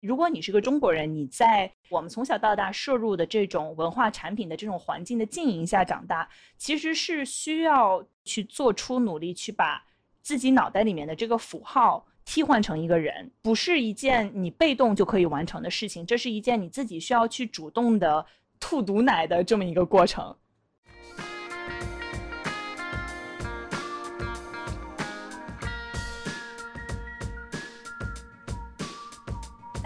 [0.00, 9.82] 如果你是个中国人，你在我们从小到大摄入的这种文化产品的这种环境的浸淫下长大，其实是需要去做出努力，去把
[10.22, 18.24] 自己脑袋里面的这个符号替换成一个人，不是一件你被动就可以完成的事情，这是一件你自己需要去主动的
[18.60, 20.36] 吐毒奶的这么一个过程。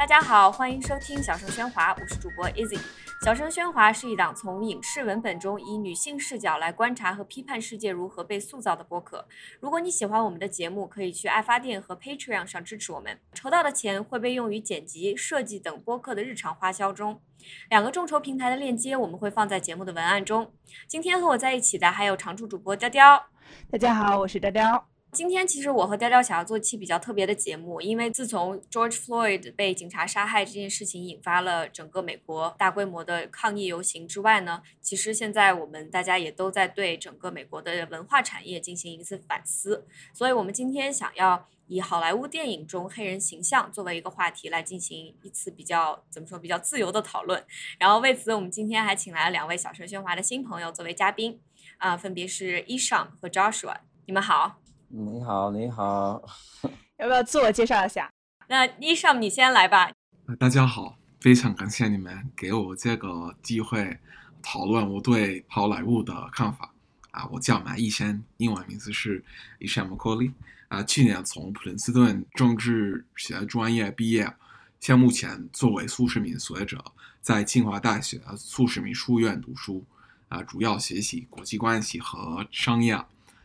[0.01, 2.81] 大家好，欢迎收听小声喧哗，我是主播 Easy。
[3.23, 9.29] 小声喧哗是一档从影视文本中以女性视角来观察和批判世界如何被塑造的播客。
[9.61, 17.21] 如果你喜欢我们的节目，可以去爱发电和 Patreon 上支持我们，筹到的钱会被用于剪辑、设计等播客的日常花销中。
[17.69, 20.51] 两个众筹平台的链接我们会放在节目的文案中。
[20.89, 23.27] 今天和我在一起的还有常驻主播雕雕。
[23.71, 24.87] 大家好，我是雕雕。
[25.13, 39.85] 今天其实我和雕雕想要做一期比较特别的节目，因为自从 George Floyd 被警察杀害这件事情引发了整个美国大规模的抗议游行之外呢，其实现在我们大家也都在对整个美国的文化产业进行一次反思，
[40.15, 47.45] 所以我们今天想要以好莱坞电影中黑人形象作为一个话题来进行一次比较怎么说比较自由的讨论。
[47.81, 51.41] 然后为此，我们今天还请来了两位小声喧哗的新朋友作为嘉宾，
[51.79, 54.61] 啊，分别是 Isham 和 Joshua，你们好。
[54.93, 56.21] 你好，你好，
[56.99, 58.13] 要不要自我介绍一下？
[58.49, 59.89] 那伊尚，你先来吧。
[60.37, 63.97] 大家好，非常感谢你们给我这个机会
[64.43, 66.75] 讨论我对好莱坞的看法。
[67.13, 69.25] 啊，我叫马医生，英文名字是
[69.61, 70.33] Isham McCauley。
[70.67, 74.35] 啊，去年从普林斯顿政治学专业毕业，
[74.81, 76.85] 现目前作为数十名学者
[77.21, 79.85] 在清华大学数十名书院读书。
[80.29, 83.01] 啊，主要学习国际关系和商业。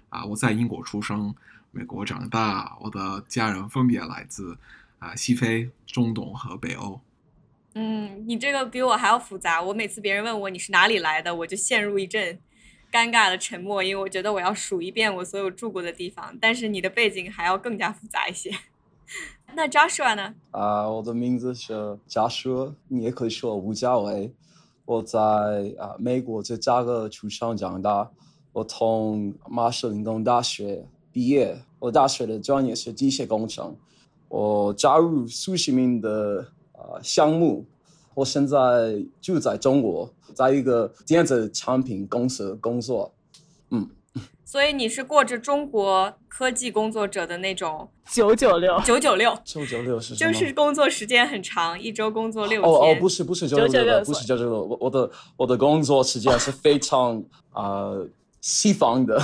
[0.10, 1.34] 啊，我在英国出生，
[1.72, 2.78] 美国长大。
[2.82, 4.58] 我的家人分别来自
[5.00, 7.00] 啊西非、中东和北欧。
[7.74, 9.62] 嗯，你这个比我还要复杂。
[9.62, 12.40] 我每次别人问我你是哪里来的，我就陷入一阵
[12.90, 16.38] 尴尬的沉默，因为我觉得我要数一遍我所有住过的地方。
[16.40, 18.52] 但是你的背景还要更加复杂一些。
[19.54, 20.34] 那 Joshua 呢？
[20.52, 21.74] 啊，我的名字是
[22.08, 24.34] Joshua，你也可以说吴佳伟。
[24.86, 25.20] 我在
[25.80, 28.10] 啊美国芝加哥出生长大。
[28.56, 33.76] 我从麻省理工大学毕业，我大学的专业是机械工程。
[34.30, 37.66] 我加入数十名的呃项目，
[38.14, 43.14] 我现在就在中国，在一个电子产品公司工作。
[43.72, 43.90] 嗯，
[44.46, 52.72] 所以你是过着中国科技工作者的那种九九六九九六九九六是就是工作时间很长，一周工作六天。
[52.72, 57.92] 哦哦，不是不是九九六，不是九九六，我我的我的工作时间是非常啊。
[58.46, 59.20] 西方的，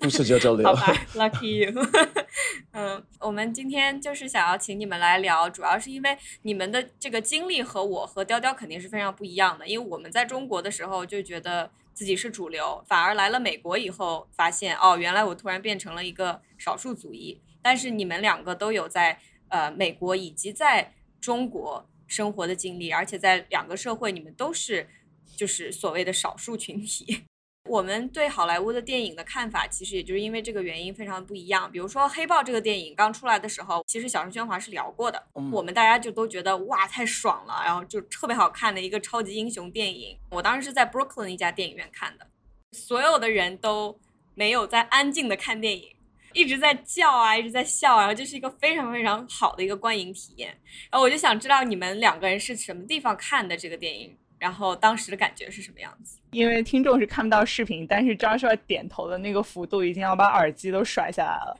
[0.00, 0.66] 不是九九六。
[0.66, 1.86] 好吧，Lucky you。
[2.72, 9.66] 嗯，我们今天就是想要请你们来聊，主要是因为你们的这个经历和我和雕雕肯定是非常不一样的。
[9.66, 17.42] 因为我们在中国的时候就觉得自己是主流，反而来了美国以后发现，哦，原来我突然变成了一个少数族裔。
[17.60, 19.18] 但是你们两个都有在
[19.48, 24.88] 呃美国以及在中国生活的经历，而且在两个社会，你们都是。
[25.36, 27.24] 就是所谓的少数群体，
[27.68, 31.70] 我们对好莱坞的电影的看法，其实也就是因为这个原因非常不一样。
[31.70, 35.22] 比如说《黑豹》这个电影刚出来的时候，其实小声喧哗是聊过的，
[35.52, 40.18] 我们大家就都觉得哇太爽了，然后就特别好看的一个超级英雄电影。
[40.30, 42.26] 我当时是在 Brooklyn 一家电影院看的，
[42.72, 43.98] 所有的人都
[44.34, 45.94] 没有在安静的看电影，
[46.32, 50.48] 一直在叫啊，一直在笑，然后就是一个非常非常好的一个观影体验。
[50.90, 54.16] 然后我就想知道你们两个人是什么地方看的这个电影。
[54.42, 56.18] 然后当时的感觉是什么样子？
[56.32, 61.56] 因为听众是看不到视频，但是张帅点头的那个幅度已经要把耳机都甩下来了。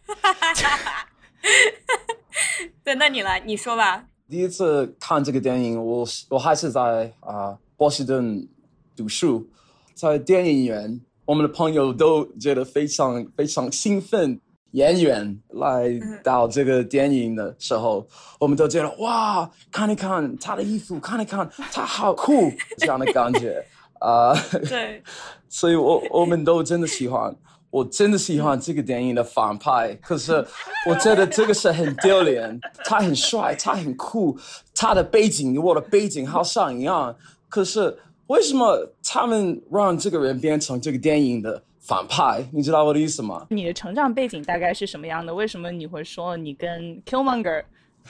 [2.83, 4.05] 对，那你来，你说吧。
[4.29, 8.49] 第一次看这个电影，我我还是在啊波士顿
[8.97, 9.49] 读书，
[9.95, 14.41] 在电影院，我们的朋友都觉得非常非常兴奋。
[14.73, 15.91] 演员来
[16.23, 18.07] 到这个电影的时候，
[18.39, 23.65] 我们都觉得哇，看一看他的衣服，看一看他好酷，这样的感觉
[24.01, 24.35] 啊。
[24.69, 25.03] 对，
[25.49, 27.35] 所以我我们都真的喜欢，
[27.71, 29.95] 我真的喜欢这个电影的反派。
[29.97, 30.33] 可是
[30.89, 34.39] 我觉得这个是很丢脸，他很帅，他很酷，
[34.75, 37.15] 他的背景跟我的背景好像一样。
[37.51, 37.95] 可是
[38.29, 41.63] 为什么他们让这个人变成这个电影的？
[41.83, 43.47] 反派，你知道我的意思吗？
[43.51, 45.35] 你的成长背景大概是什么样的？
[45.35, 47.65] 为什么你会说你跟 Killmonger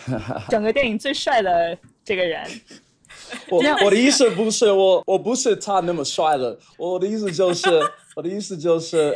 [0.50, 2.46] 整个电影最帅的这个人？
[3.50, 7.68] 我我的意思不是我我不是他那么帅了，我的意思就是
[8.16, 9.14] 我的意思就是，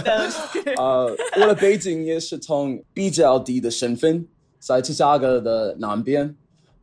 [0.76, 4.26] 呃，我的背景也是从比较低的身份，
[4.58, 6.34] 在芝加哥的南边，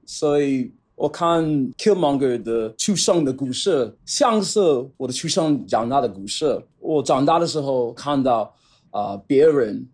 [0.05, 0.71] 所以
[1.03, 4.61] 我看 Killmonger 的出生的故事，像是
[4.95, 6.65] 我的出生长大的故事。
[6.79, 8.55] 我长大的时候看到
[8.89, 9.85] 啊、呃别人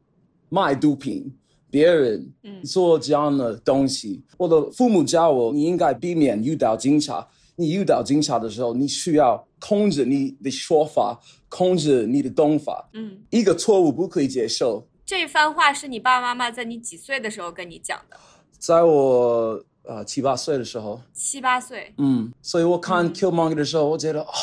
[0.50, 1.33] 卖毒品，
[1.71, 4.21] 别人嗯做这样的东西。
[4.38, 7.27] 我的父母教我，你应该避免遇到警察。
[7.55, 11.19] 你遇到警察的时候，你需要控制你的说法，
[11.50, 12.88] 控制你的动法。
[12.94, 14.88] 嗯，一个错误不可以接受。
[15.03, 18.15] 这番话是你爸爸妈妈在你几岁的时候跟你讲的？
[18.59, 19.63] 在我
[20.00, 21.94] 呃七八岁的时候，七八岁。
[21.98, 24.34] 嗯，所以我看嗯 Killmonger 的时候，我觉得哦、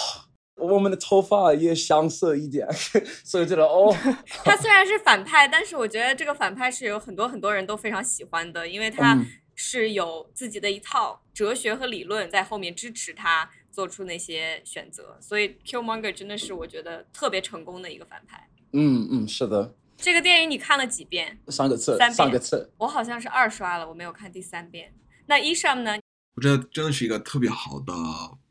[0.57, 2.67] 我们的头发也相似一点，
[3.25, 3.95] 所以觉得哦，
[4.45, 18.49] 他虽然是反派，但是我觉得这个反派是有很多很多人都非常喜欢的，因为他嗯是有自己的一套哲学和理论在后面支持他做出那些选择，所以 Killmonger 真的是我觉得特别成功的一个反派。
[18.73, 21.39] 嗯嗯，是的，这个电影你看了几遍？
[21.49, 24.93] 三个字三，个字，我好像是二刷了，我没有看第三遍。
[25.27, 25.99] 那伊尚呢？
[26.35, 27.93] 我觉得真的是一个特别好的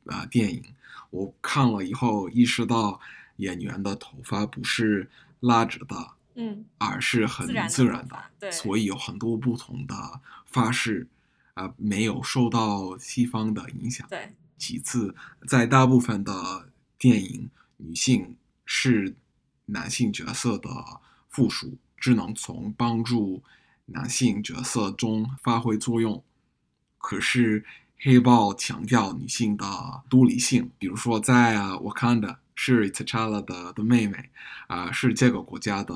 [0.05, 0.63] 呃电影。
[1.09, 2.99] 我看了以后意识到，
[3.37, 9.95] 演员的头发不是拉直的，嗯，而是很自然的对所以有很多不同的
[10.45, 11.07] 发式，
[11.53, 14.05] 啊、没有受到西方的影响。
[14.09, 15.15] 对，其次，
[15.47, 16.67] 在大部分的
[16.97, 18.35] 电影，女性
[18.65, 19.15] 是
[19.67, 20.69] 男性角色的
[21.29, 23.41] 附属，只能从帮助
[23.85, 26.21] 男性角色中发挥作用。
[27.05, 27.63] 可是
[27.99, 29.63] 黑豹强调女性的
[30.09, 34.31] 独立性，比如说在啊我看的是 T'Challa 的的妹妹，
[34.65, 35.93] 啊、是这个国家的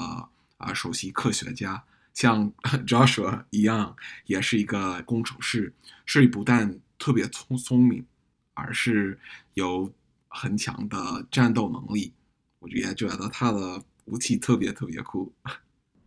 [0.57, 1.83] 啊、首席科学家，
[2.13, 2.53] 像
[2.85, 3.95] Joshua 一样，
[4.27, 5.73] 也是一个工程师，
[6.05, 8.05] 是不但特别聪聪明，
[8.53, 9.17] 而是
[9.55, 9.91] 有
[10.27, 12.13] 很强的战斗能力。
[12.59, 15.33] 我也觉得他的武器特别特别酷。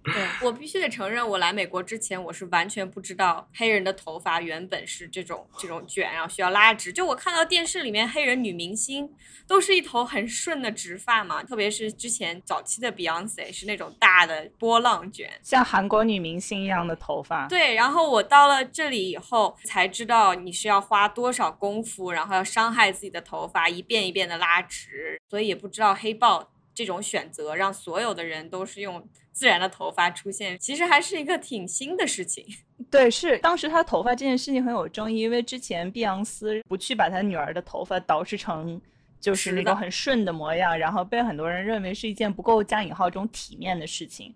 [0.04, 6.92] 对我必须得承认，我来美国之前，我是完全不知道黑人的头发原本是这种这种卷，然后需要拉直。
[6.92, 9.08] 就我看到电视里面黑人女明星
[9.46, 15.30] 都是一头很顺的直发嘛，特别是之前早期的 Beyonce 是那种大的波浪卷。
[15.42, 17.46] 像韩国女明星一样的头发。
[17.46, 32.44] 对，然后我到了这里以后才知道你是要花多少功夫，然后要伤害自己的头发，一遍一遍的拉直，所以也不知道黑豹这种选择让所有的人都是用自然的头发出现，其实还是一个挺新的事情。
[32.90, 38.80] 对，是当时他头发这件事情很有争议，因为之前碧昂斯不去把他女儿的头发捯饬成
[39.20, 44.34] 就是那种很顺的模样，然后被很多人认为是一件不够加引号中体面的事情，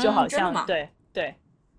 [0.00, 0.66] 就好像？
[0.66, 1.34] 对对，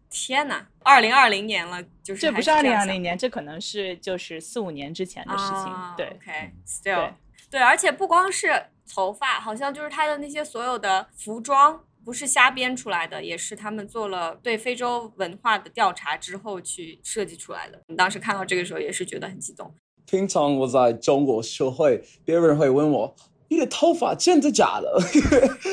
[0.10, 6.06] 天哪，二零二零年了，就是还这不是二零二零年，这可能是就是四五年之前的事情，啊对。
[6.06, 7.13] ，OK，still，、对
[7.50, 17.82] 对，而且不光是头发，好像就是他的那些所有的服装，不是瞎编出来的，也是他们做了对非洲文化的调查之后去设计出来的。
[17.88, 19.74] 你当时看到这个时候也是觉得很激动。
[20.06, 23.16] 平常我在中国社会，别人会问我
[23.48, 25.00] ：“你的头发真的假的？”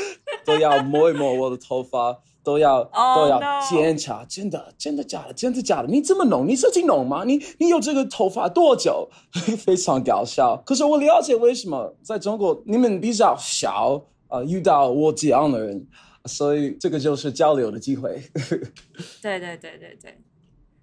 [0.46, 5.32] 都要摸一摸我的头发，都要、 Oh, 都要.检查，真的真的假的？
[5.34, 5.88] 真的假的？
[5.88, 6.46] 你这么弄？
[6.46, 7.24] 你自己弄吗？
[7.26, 9.10] 你你有这个头发多久？
[9.58, 10.56] 非常搞笑。
[10.64, 15.86] 可是我了解为什么在中国你们比较少呃遇到我这样的人，
[16.30, 18.22] 所以这个就是交流的机会。
[19.20, 20.18] 对对对对对，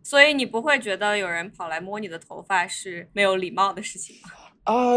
[0.03, 4.29] 所以你不会觉得有人跑来摸你的头发是没有礼貌的事情吗？
[4.63, 4.95] 啊、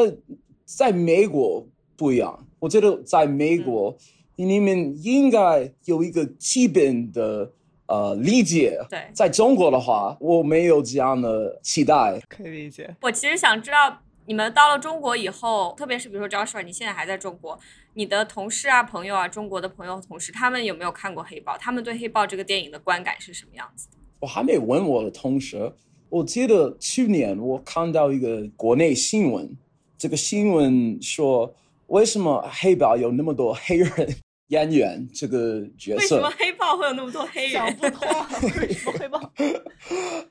[0.64, 3.96] 在美国不一样，我觉得在美国，
[4.36, 7.52] 你们应该有一个基本的
[7.86, 8.78] 呃理解。
[8.88, 12.20] 对在中国的话，我没有这样的期待。
[12.28, 12.94] 可以理解。
[13.02, 17.58] 我其实想知道，你们到了中国以后，特别是比如说 Joshua，你现在还在中国，
[17.94, 21.54] 你的同事啊、朋友啊，中国的朋友、同事，他们有没有看过《黑豹》？
[21.58, 23.96] 他们对《黑豹》这个电影的观感是什么样子的？
[24.20, 25.72] 我还没问我的同事，
[26.08, 29.56] 我记得去年我看到一个国内新闻，
[29.98, 31.54] 这个新闻说
[31.88, 34.14] 为什么黑豹有那么多黑人
[34.48, 37.52] 演员这个角色为什么黑豹会有那么多黑人？
[37.52, 38.28] 想不通啊，
[38.60, 39.18] 为什么黑豹？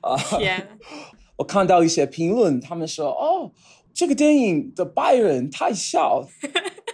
[0.00, 0.16] 啊？
[0.38, 0.78] 天，
[1.36, 3.50] 我看到一些评论，他们说：“哦，
[3.94, 6.26] 这个电影的白人太小，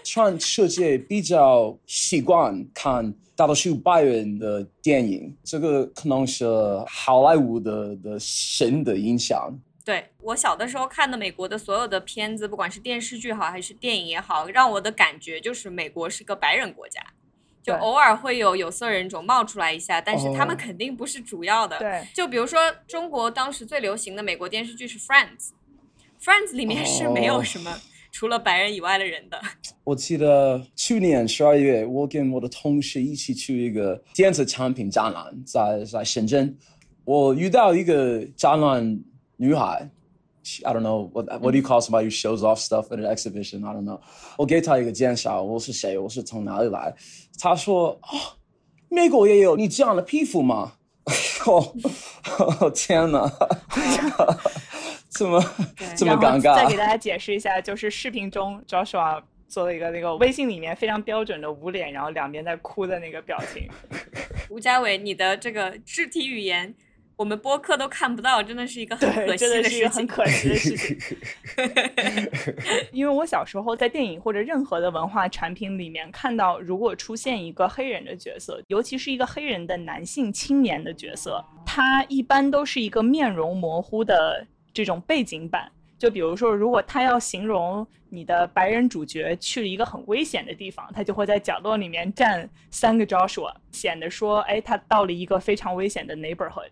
[0.04, 6.46] 全世界比较习惯看大多数白人的电影，这个可能是
[6.86, 9.52] 好莱坞的的神的影响。
[9.84, 17.00] 对我小的时候看的美国的所有的片子，不管是电视剧好还是电影也好，让我的感觉就是美国是个白人国家。
[17.62, 21.76] 就偶尔会有有色人种冒出来一下，但是他们哦肯定不是主要的。
[21.78, 25.48] 对，就比如说中国当时最流行的美国电视剧是《Friends》，
[26.22, 27.74] Friends 里面是没有哦什么
[28.12, 29.38] 除了白人以外的人的。
[29.84, 36.56] 我记得去年十二月，我跟我的同事一起去一个电子产品展览，在在深圳。
[37.04, 39.00] 我遇到一个展览
[39.36, 39.88] 女孩
[40.64, 43.66] ，I don't know what what do you call somebody who shows off stuff at an exhibition?
[43.66, 44.00] I don't know。
[44.38, 46.94] 我给她一个介绍，我是谁，我是从哪里来。
[47.38, 48.38] 她说：“哦，
[48.88, 50.72] 美国也有你这样的皮肤吗？”
[51.46, 53.30] 哦， 天哪，
[55.16, 55.42] 这么
[55.96, 56.54] 这么尴尬。
[56.56, 63.68] 再给大家解释一下，就是视频中 Joshua 做了一个那个微信里面非常标准的捂脸，然后两边在哭的那个表情。
[64.50, 66.74] 吴家伟，你的这个肢体语言，
[67.16, 69.88] 我们播客都看不到，真的是一个很可对，惜真的是一事情。
[69.88, 70.98] 个很可惜的事情。
[72.92, 85.72] 因为我小时候在电影或者任何的文化产品里面看到，如果出现一个黑人的角色，尤其是一个黑人的男性青年的角色，他一般都是一个面容模糊的这种背景板。
[85.98, 96.68] 就比如说，如果他要形容你的白人主角去了一个很危险的地方，他就会在角落里面站三个 Joshua，显得说，哎，他到了一个非常危险的 neighborhood。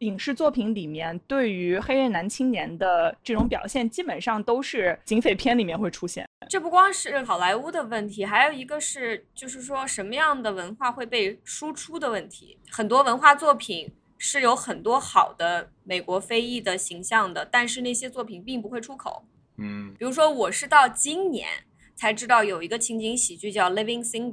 [0.00, 6.24] 影视作品里面对于黑人男青年的这种表现，基本上都是警匪片里面会出现。
[6.48, 12.58] 这不光是好莱坞的问题，还有一个是，就是说什么样的文化会被输出的问题。
[12.70, 19.24] 很多文化作品是有很多好的美国非裔的形象的，但是那些作品并不会出口。
[19.56, 21.48] 嗯比如说，我是到今年
[21.96, 24.32] 才知道有一个情景喜剧叫《Living Singles》，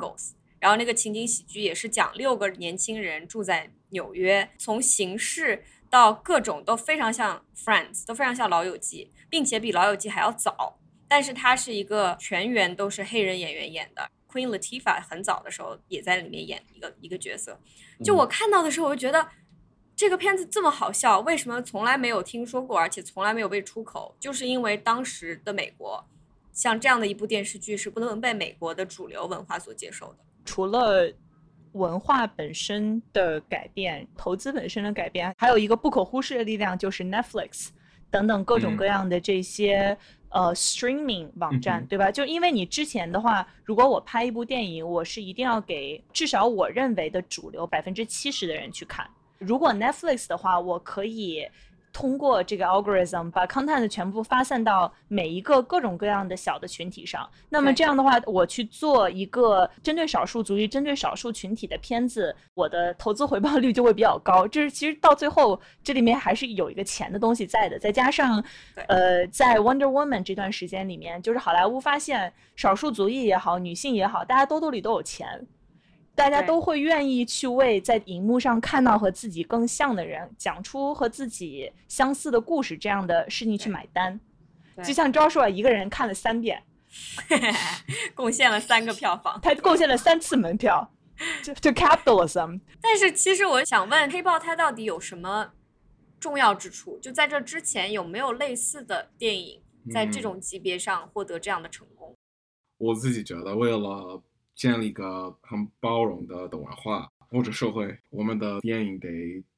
[0.60, 10.80] 然后那个情景喜剧也是讲六个年轻人住在纽约，从形式到各种都非常像《Friends》，都非常像《老友记》，并且比《老友记》还要早。
[11.08, 17.60] 但是它是一个全员都是黑人演员演的，Queen Latifah 很早的时候也在里面演一个一个角色。
[18.04, 19.28] 就我看到的时候，我就觉得。
[19.96, 24.14] 这个片子这么好笑，为什么从来没有听说过，而且从来没有被出口？
[24.20, 26.04] 就是因为当时的美国，
[26.52, 30.18] 像这样的一部电视剧是不能被美国的主流文化所接受的。
[30.44, 31.10] 除了
[31.72, 37.70] 文化本身的改变、投资本身的改变，还有一个不可忽视的力量，就是 Netflix
[38.12, 39.98] 等等各种各样的这些、
[40.30, 42.12] 呃 streaming 网站，嗯对吧？
[42.12, 49.10] 就因为你之前的话，如果我拍一部电影，我是一定要给至少我认为的主流百分之七十的人去看。
[49.38, 51.48] 如果 Netflix 的话，我可以
[51.94, 57.26] 通过这个 algorithm 把 content 全部发散到每一个各种各样的小的群体上。
[57.48, 64.46] 那么这样的话，我去做一个针对少数族裔、针对少数群体的片子，我的投资回报率就会比较高。
[64.46, 68.44] 这是其实到最后这里面还是有一个钱的东西在的，再加上
[68.88, 75.48] 呃，在 Wonder Woman 这段时间里面，就是好莱坞发现少数族裔也好，女性也好，大家兜兜里都有钱。
[76.16, 84.20] 大家都会愿意去为在荧幕上看到和自己更像的人讲出和自己相似的故事这样的事情去买单。
[84.84, 86.64] 就像 Joshua 一个人看了三遍，
[88.16, 89.40] 贡献了三个票房。
[89.42, 90.90] 他贡献了三次门票，
[91.44, 92.60] 就就 capitalism。
[92.82, 95.52] 但是其实我想问，黑豹它到底有什么
[96.20, 96.98] 重要之处？
[97.00, 102.14] 就在这之前有没有类似的电影在这嗯种级别上获得这样的成功？
[102.78, 104.22] 我自己觉得，为了
[104.56, 109.10] 建立一个很包容的的文化或者社会，我们的电影得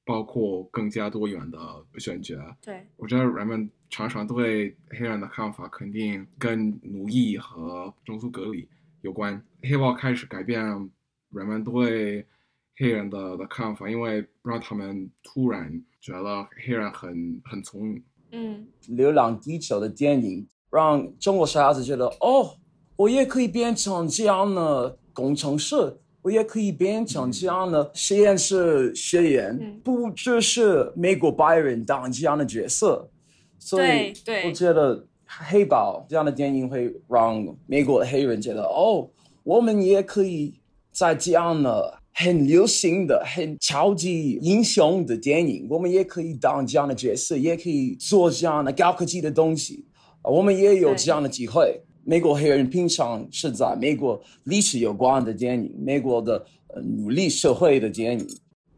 [0.03, 1.59] 包括更加多元的
[1.97, 2.35] 选角。
[2.61, 8.67] 对，我觉得人们常常对黑人的看法肯定跟奴役和种族隔离
[9.01, 9.41] 有关。
[9.61, 10.63] 黑豹开始改变
[11.29, 12.25] 人们对
[12.77, 18.03] 黑人的的看法，因为让他们突然觉得黑人很很聪明。
[18.31, 22.57] 嗯，《流浪地球》的电影，让中国小孩子觉得，哦，
[22.97, 25.75] 我也可以变成这样的工程师，
[26.23, 33.09] 我也可以变成这样的实验室学员，嗯不只是美国白人当这样的角色。
[33.59, 34.13] 所以
[34.45, 39.07] 我觉得黑豹这样的电影会让美国的黑人觉得，哦，
[39.43, 40.55] 我们也可以
[40.91, 49.85] 在这样的很流行的、很超级英雄的电影，我们也可以当这样的角色，也可以做这样的高科技的东西，
[50.23, 51.81] 呃我们也有这样的机会。
[52.09, 58.25] 美国黑人平常是在美国历史有关的电影，美国的呃奴隶社会的电影。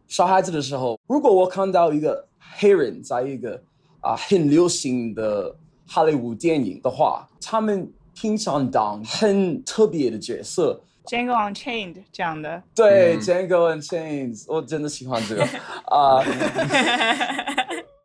[0.08, 3.62] 小孩子的时候，如果我看到一个黑人在一个
[4.02, 5.56] 啊很流行的
[5.86, 15.44] 好莱坞电影的话，他们平常当很特别的角色，Django Unchained 这样的，对、嗯 Django Unchained，我真的喜欢这个
[15.96, 16.26] 啊。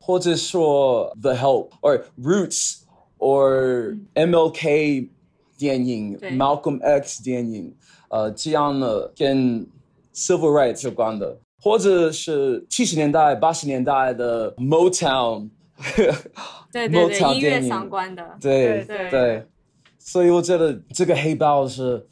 [0.02, 2.80] 或者说 The Help or Roots
[3.16, 5.08] or MLK
[5.64, 7.74] 电影，Malcolm X 电影，
[8.10, 9.66] 呃，这样的跟
[10.14, 15.48] Civil Rights 有关的，或者是七十年代、八十年代的 Motown
[16.70, 19.10] 对对某对，音乐相关的，对对。
[19.10, 19.46] 对，
[19.98, 22.06] 所以我觉得这个黑豹是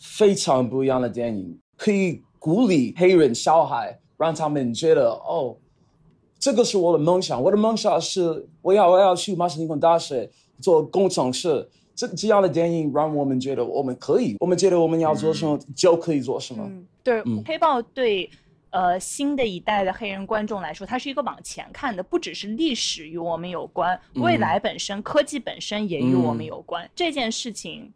[0.00, 5.56] 非常不一样的电影，可以鼓励黑人小孩，让他们觉得哦，
[6.40, 10.28] 这个是我的梦想，我的梦想是我要我要去麻省理工大学
[10.60, 11.68] 做工程师。
[11.96, 16.62] 这这样的电影让我们觉得我们可以，我们觉得我们要做什么、就可以做什么。
[16.64, 18.30] 嗯，对，嗯黑豹对
[18.70, 26.88] 呃新的一代的黑人观众来说，它是一个往前看的，不只是历史与我们有关，未嗯来本身、科技本身也与我们嗯有关。
[26.94, 27.90] 这件事情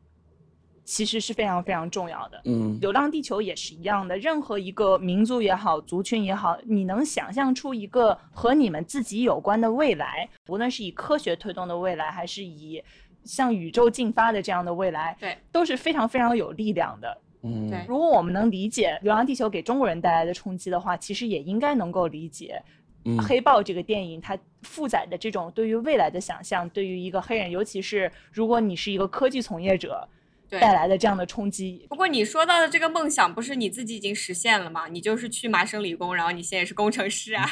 [0.82, 2.40] 其实是非常非常重要的。
[2.46, 12.82] 嗯流浪地球也是一样的，任何一个民族也好，族群也好，你能想象出一个和你们自己有关的未来，无论是以科学推动的未来，还是以
[13.24, 17.18] 向宇宙进发的这样的未来，对，都是非常非常有力量的。
[17.42, 22.62] 嗯对如果我们能理解《流浪地球》给中国人带来的冲击的话，其实也应该能够理解
[23.06, 30.06] 嗯《黑豹》这个电影它负载的这种对于未来的想象，对于一个黑人，尤其是如果你是一个科技从业者
[30.50, 31.86] 带来的这样的冲击。
[31.88, 34.88] 不过你说到的这个梦想，不是你自己已经实现了吗？
[34.88, 37.48] 你就是去麻省理工，然后你现在也是工程师啊。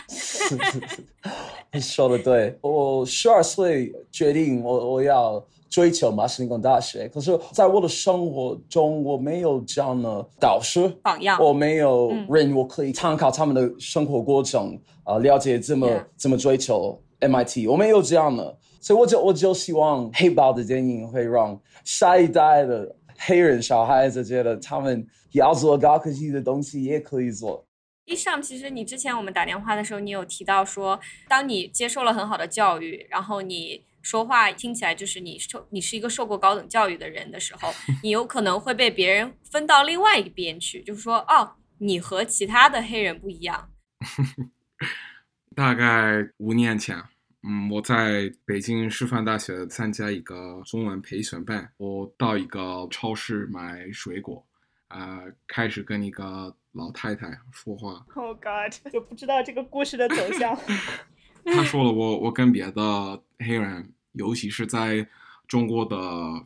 [1.72, 27.64] 你说的对，我十二岁决定我我要追求麻省理工大学，可是在我的生活中我没有这样的导师，榜样我没有嗯人我可以参考他们的生活过程，啊、了解怎么.怎么追求 MIT，我没有这样的，所以我就我就希望黑豹的电影会让下一代的黑人小孩子觉得他们要做高科技的东西也可以做。
[28.04, 30.98] 一上，其实你之前我们打电话的时候，你有提到说，
[31.28, 37.70] 当你接受了很好的教育，然后你说话听起来就是你受你是一个受过高等教育的人的时候，
[38.02, 43.68] 你有可能会被别人分到另外一边去，就是说，哦，你和其他的黑人不一样。
[45.54, 46.96] 大概五年前，
[47.42, 54.42] 嗯，我在北京师范大学参加一个中文培训班，我到一个超市买水果，
[54.88, 60.58] 啊、开始跟一个老太太说话，Oh God，就不知道这个故事的走向。
[61.44, 65.08] 他说了我我跟别的黑人，尤其是在
[65.46, 65.96] 中国的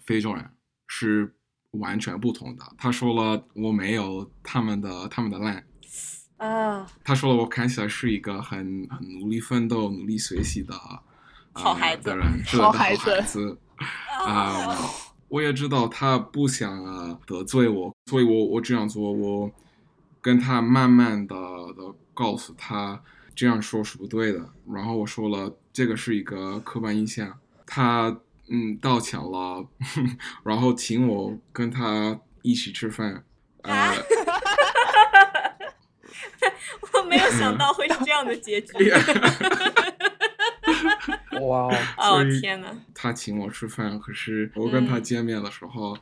[0.05, 0.51] 非洲人
[0.87, 1.35] 是
[1.73, 2.65] 完全不同的。
[2.77, 5.65] 他说了我没有他们的他们的烂。
[6.37, 11.01] 啊，他说了我看起来是一个很很努力奋斗、努力学习的、呃
[11.55, 13.59] 好孩子的人，是的好好孩子孩子
[14.27, 14.77] 啊、
[15.29, 19.51] 我也知道他不想、啊、得罪我，所以我我这样做，我
[20.21, 21.37] 跟他慢慢的
[21.77, 23.03] 的告诉他
[23.35, 24.53] 这样说是不对的。
[24.69, 27.39] 然后我说了，这个是一个刻板印象。
[27.75, 28.15] 他
[28.51, 29.67] 嗯道歉了，
[30.45, 33.25] 然后请我跟他一起吃饭。
[33.63, 33.95] 呃，啊
[36.93, 38.75] 我没有想到会是这样的结局。
[41.41, 45.97] 哇，哦天呐，他请我吃饭，可是我跟他嗯见面的时候，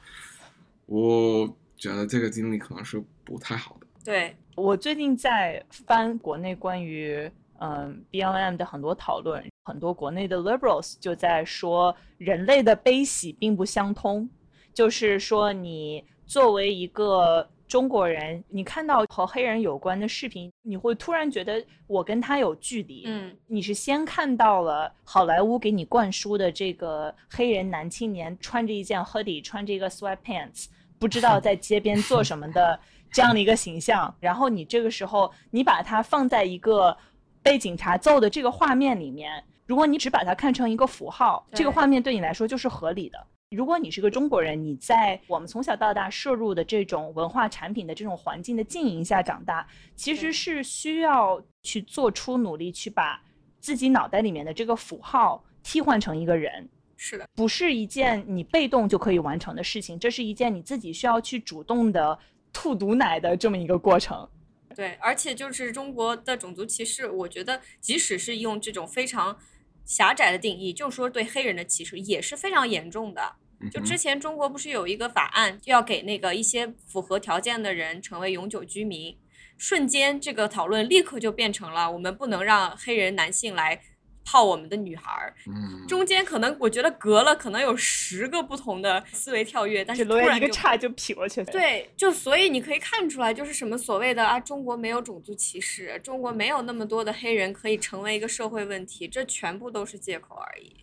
[0.86, 3.86] 我觉得这个经历可能是不太好的。
[4.04, 7.30] 对，我最近在翻国内关于
[7.60, 14.28] 嗯 BLM 的很多讨论，很多国内的 liberals 就在说人类的悲喜并不相通，
[14.74, 23.02] 就是说你作为一个中国人，你看到和黑人有关的视频，你会突然觉得我跟他有距离。
[23.06, 30.66] 嗯，你是先看到了好莱坞给你灌输的这个黑人男青年穿着一件 hoodie，穿着一个 sweatpants，
[30.98, 32.80] 不知道在街边做什么的
[33.12, 36.96] 这样的一个形象，然后你这个时候你把它放在一个
[37.42, 43.18] 被警察揍的这个画面里面，如果你只把它看成一个符号，这个画面对你来说就是合理的。
[43.50, 53.20] 如果你是个中国人，你在我们从小到大摄入的这种文化产品的这种环境的浸淫下长大，其实是需要去做出努力，去把
[53.58, 62.16] 自己脑袋里面的这个符号替换成一个人，是的，不是一件你被动就可以完成的事情，这是一件你自己需要去主动的
[62.52, 64.28] 吐毒奶的这么一个过程。
[64.74, 69.38] 对，而且就是中国的种族歧视，我觉得即使是用这种非常
[69.84, 73.34] 狭窄的定义，就说对黑人的歧视也是非常严重的。
[73.70, 79.18] 就之前中国不是有一个法案，就要给那个一些符合条件的人成为永久居民，
[79.58, 83.82] 瞬间这个讨论立刻就变成了我们不能让黑人男性来
[84.30, 85.34] 泡我们的女孩儿。
[85.48, 100.76] 嗯，中间可能我觉得隔了可能有十个不同的思维跳跃，但是突然一个岔就劈过去了。，对，就所以你可以看出来，就是什么所谓的啊，中国没有种族歧视，中国没有那么多的黑人可以成为一个社会问题，这全部都是借口而已。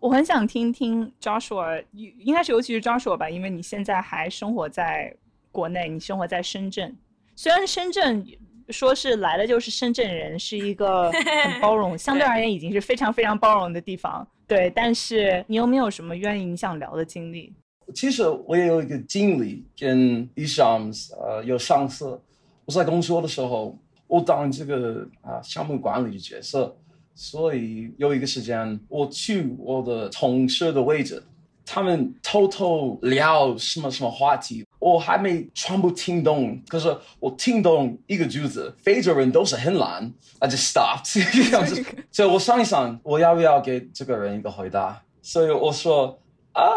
[0.00, 5.14] 我很想听听 Joshua，应该是尤其是 Joshua 吧，因为你现在还生活在
[5.52, 6.96] 国内，你生活在深圳。
[7.36, 8.24] 虽然深圳
[8.70, 14.26] 说是来了就是深圳人，是一个很包容， 相对而言已经是非常非常包容的地方。
[14.46, 17.52] 对，但是你有没有什么愿意你想聊的经历？
[17.94, 22.20] 其实我也有一个经历跟 Ishams 呃有上次。
[22.64, 26.74] 我在工作的时候，我当这个啊项目管理的角色，
[27.14, 31.22] 所以有一个时间我去我的同事的位置，
[31.66, 41.12] 他们偷偷聊什么什么话题，我还没全部听懂，可是我听懂一个句子，非洲人都是很懒，I just stopped
[41.50, 45.02] 这样子，所以我想一想，我要不要给这个人一个回答？
[45.22, 46.18] 所以我说。
[46.56, 46.70] 啊，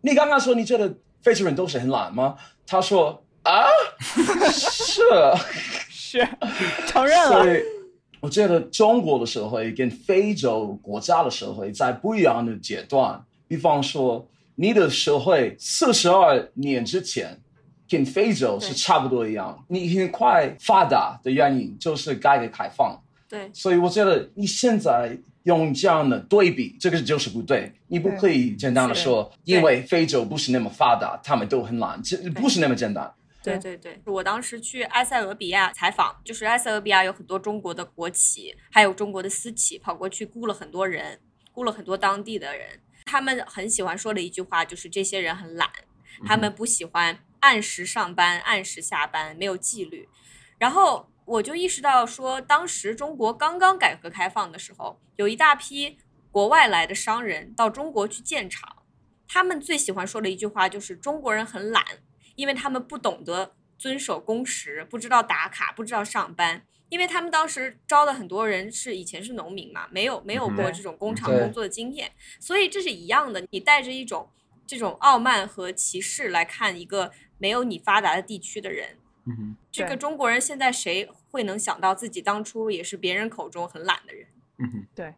[0.00, 2.34] 你刚刚说你觉得非洲人都是很懒吗？
[2.66, 3.66] 他说啊，
[4.50, 5.02] 是
[5.90, 6.26] 是，
[6.86, 7.42] 承认了。
[7.42, 7.62] 所以
[8.20, 13.22] 我觉得中国的社会跟非洲国家的社会在不一样的阶段。
[13.48, 17.40] 比方说，你的社会四十二年之前
[17.88, 23.02] 跟非洲是差不多一样，你很快发达的原因就是改革开放。
[23.28, 25.18] 对，所以我觉得你现在。
[25.44, 27.72] 用这样的对比，这个就是不对。
[27.86, 33.10] 你不可以简单的说，因为非洲不是那么发达，他们都很懒，这不是那么简单。
[33.42, 41.18] 对对对，我当时去埃塞俄比亚采访，就是埃塞俄比亚有很多中国的国企，还有中国的私企，跑过去雇了很多人，
[41.54, 42.66] 雇了很多当地的人。
[43.08, 45.70] 他们很喜欢说的一句话就是这些人很懒，
[46.26, 50.08] 他们不喜欢按时上班、按时下班，没有纪律。
[50.58, 51.08] 然后。
[51.28, 55.98] 我就意识到，说当时中国刚刚改革开放的时候，有一大批
[56.30, 58.82] 国外来的商人到中国去建厂，
[59.28, 61.84] 他们最喜欢说的一句话就是中国人很懒，
[62.34, 66.64] 因为他们不懂得遵守工时，不知道打卡，不知道上班。
[66.88, 73.46] 因为他们当时招的很多人是以前是农民嘛，没有没有过这种工厂工作的经验，所以这是一样的。
[73.50, 74.28] 你带着一种
[74.66, 78.96] 这种傲慢和歧视来看一个没有你发达的地区的人。
[79.26, 84.26] 嗯这个中国人现在谁会能想到自己当初也是别人口中很懒的人？
[84.58, 85.14] 嗯哼，对。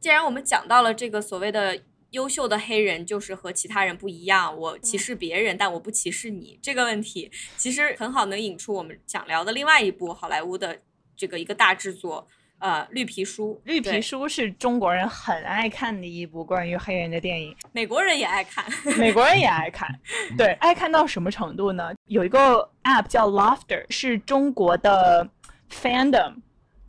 [0.00, 10.80] 既然我们讲到了这个所谓的优秀的黑人就是和其他人不一样，我歧视别人，但我不歧视你这个问题，其实很好能引出我们想聊的另外一部好莱坞的
[11.18, 12.26] 这个一个大制作。
[12.60, 18.64] 呃，绿皮书，绿皮书是中国人很爱看的一部关于黑人的电影，美国人也爱看，
[18.98, 19.88] 美国人也爱看，
[20.36, 21.92] 对，爱看到什么程度呢？
[22.06, 25.28] 有一个 app 叫 Laughter，是中国的
[25.70, 26.34] fandom。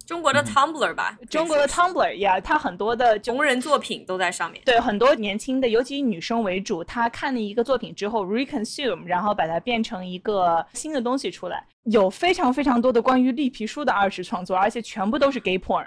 [0.10, 4.60] 中国的 Tumblr 吧，中国的 Tumblr 呀，它很多的同人作品都在上面。
[4.65, 11.63] 对，很多年轻的，尤其以女生为主，她看了一个作品之后，reconsume，然后把它变成一个新的东西出来。
[11.84, 15.86] 有非常非常多的关于绿皮书的二次创作，而且全部都是 gay porn。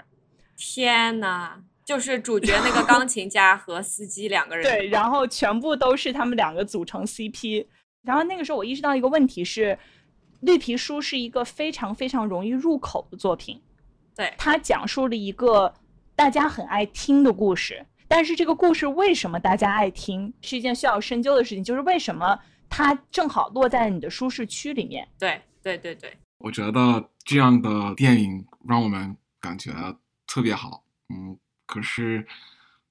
[0.55, 4.63] 天呐，就是主角那个钢琴家和司机两个人。
[4.63, 7.65] 对，然后全部都是他们两个组成 CP。
[8.03, 9.77] 然后那个时候我意识到一个问题是，
[10.39, 13.59] 绿皮书是一个非常非常容易入口的作品。
[14.15, 15.73] 对他讲述了一个
[16.15, 21.63] 大家很爱听的故事，但是这个故事为什么大家爱听，是一件需要深究的事情。
[21.63, 22.37] 就是为什么
[22.69, 25.07] 它正好落在你的舒适区里面？
[25.17, 29.71] 对对对对，我觉得这样的电影让我们感觉
[30.27, 30.83] 特别好。
[31.09, 32.25] 嗯，可是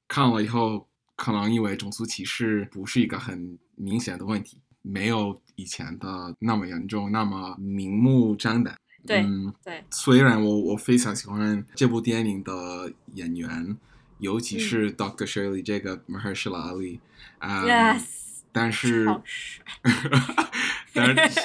[0.09, 8.77] 看了以后，可能因为种族歧视不是一个很明显的问题，没有以前的那么严重，那么明目张胆。
[9.07, 9.25] 对
[9.65, 13.77] 对，虽然我我非常喜欢这部电影的演员，
[14.19, 16.99] 尤其是 Doctor Shirley 这个 Mahershala Ali，
[17.39, 17.65] 啊，
[18.53, 19.07] 但是，
[20.93, 21.41] 但是，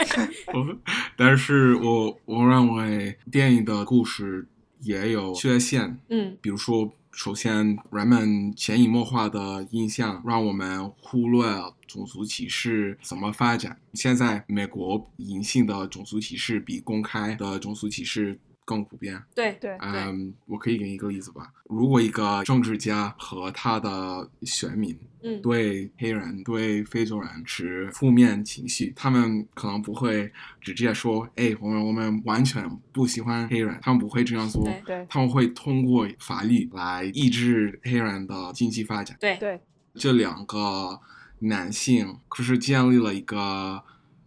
[0.54, 0.78] 我
[1.16, 4.46] 但是我我认为电影的故事
[4.82, 6.94] 也有缺陷，嗯，比如说。
[7.18, 11.42] 首先，人们潜移默化的印象让我们忽略
[11.88, 13.76] 种族歧视怎么发展。
[13.96, 18.40] 现在，美国隐性的种族歧视比公开的种族歧视。
[18.68, 21.54] 更普遍，对对，嗯，我可以给你一个例子吧。
[21.70, 39.62] 如果一个政治家和他的选民，嗯，对黑人、对非洲人持负面情绪，他们可能不会直接说，哎，我们我们完全不喜欢黑人，他们不会这样做，对，他们会通过法律来抑制黑人的经济发展，对对。
[39.94, 41.00] 这两个
[41.40, 43.82] 男性可是建立了一个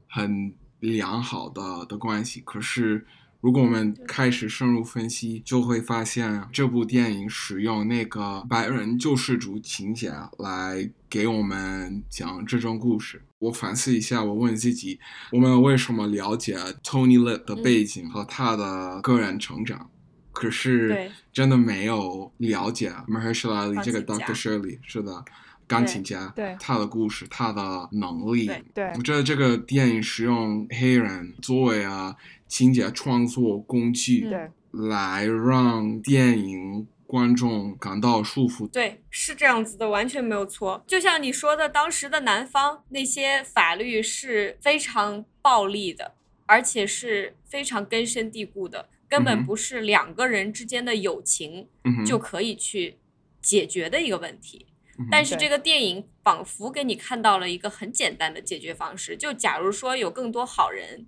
[0.09, 3.07] 很良好的的关系，可是。
[3.40, 13.22] 如果我们开始深入分析，就会发现这部电影使用那个白人救世主情节来给我们讲这种故事。
[13.38, 15.00] 我反思一下，我问自己：
[15.33, 19.90] 我们为什么了解 Tony Lip 的背景和他的个人成长，
[20.33, 25.24] 可是真的没有了解 Mahershala Ali 这个 Doctor Shirley 是的。
[25.66, 26.57] 钢琴家，对。
[26.59, 32.12] 他的故事，他的能力，对，我觉得这个电影使用黑人作为啊
[32.51, 34.51] 情节创作工具，对，
[34.91, 38.67] 来让电影观众感到舒服。
[38.67, 40.83] 对，是这样子的，完全没有错。
[40.85, 46.15] 就像你说的，当时的南方那些法律是非常暴力的，
[46.47, 51.69] 而且是非常根深蒂固的，根本不是两个人之间的友情
[52.05, 52.97] 就可以去
[53.41, 54.67] 解决的一个问题。
[54.99, 61.07] 嗯但是这个电影仿佛给你看到了一个很简单的解决方式，就假如说有更多好人，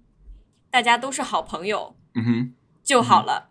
[0.73, 3.51] 大家都是好朋友嗯哼，就好了。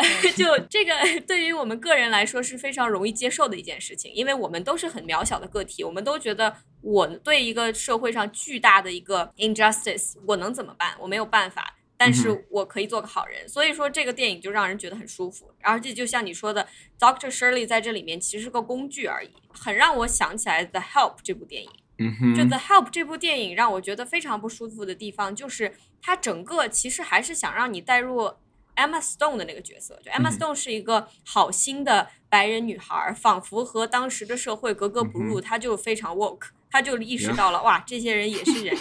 [0.34, 0.94] 就这个
[1.26, 10.94] 对于我们个人来说是非常容易接受的一件事情，因为我们都是很渺小的个体，我们都觉得我对一个社会上巨大的一个 injustice，我能怎么办？
[10.98, 13.46] 我没有办法，但嗯是我可以做个好人。
[13.46, 16.66] 所以说这个电影就让人觉得很舒服，而且就像你说的
[16.98, 21.70] ，Doctor Shirley 在这里面其实是个工具而已，很让我想起来《The Help》这部电影。
[21.98, 28.34] 嗯哼，就《The Help》这部电影让我觉得非常不舒服的地方，就是它整个其实还是想让你带入
[28.76, 30.00] Emma Stone 的那个角色。
[30.02, 38.76] 就 Emma 嗯 Stone 是一个好心的白人女孩，仿佛和当时的社会格格不入，嗯她就非常 woke，她就意识到了哇，这些人也是人。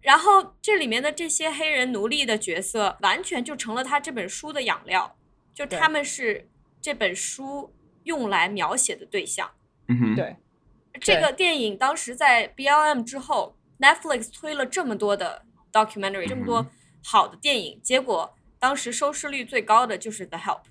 [0.00, 5.16] 然后这里面的这些黑人奴隶的角色，完全就成了他这本书的养料，
[5.54, 6.46] 就他们是
[6.82, 9.50] 这本书用来描写的对象。
[9.88, 10.36] 嗯哼，对，
[11.00, 16.70] 这个电影当时在 BLM 之后，Netflix 推了这么多的 documentary，这么多嗯
[17.04, 20.62] 好的电影，结果当时收视率最高的就是《The Help》，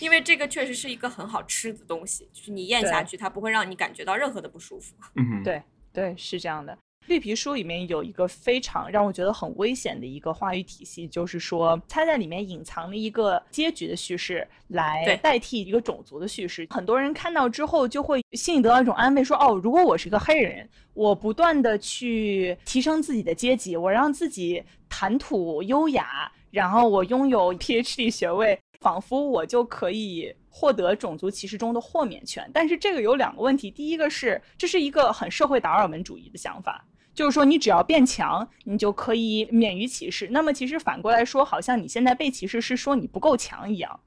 [0.00, 4.94] 因为这个确实是一个很好吃的东西，就是你咽下去，它不会让你感觉到任何的不舒服。
[5.16, 5.62] 嗯，对
[5.92, 6.78] 对，是这样的。
[7.06, 16.66] 绿皮书里面有一个非常让我觉得很危险的一个话语体系，就是说它在里面隐藏了一个阶级的叙事来代替一个种族的叙事。
[16.70, 32.50] 很多人看到之后就会心里得到一种安慰，说哦，如果我是一个黑人，我不断的去提升自己的阶级，我让自己谈吐优雅，然后我拥有 PhD 学位，仿佛我就可以获得种族歧视中的豁免权。
[32.52, 36.84] 但是这个有两个问题，第一个是这是一个很社会达尔文主义的想法。
[37.12, 40.28] 就是说，你只要变强，你就可以免于歧视。
[40.30, 44.00] 那么，其实反过来说，好像你现在被歧视是说你不够强一样。